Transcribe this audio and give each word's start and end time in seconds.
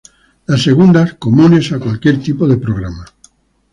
Las 0.47 0.63
segundas, 0.63 1.13
comunes 1.19 1.71
a 1.71 1.77
cualquier 1.79 2.19
tipo 2.23 2.47
de 2.47 2.57
programa. 2.57 3.05